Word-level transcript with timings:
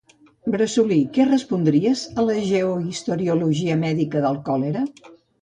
—Bressolí, 0.53 0.95
què 1.17 1.27
respondries 1.27 2.01
a 2.23 2.25
«Geohistoriologia 2.47 3.77
mèdica 3.85 4.25
del 4.27 4.43
còlera»? 4.51 4.85